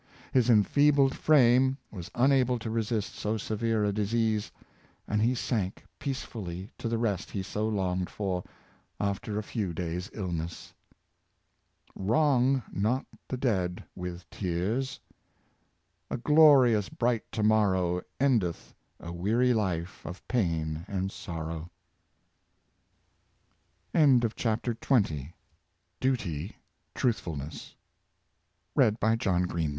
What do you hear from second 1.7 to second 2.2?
was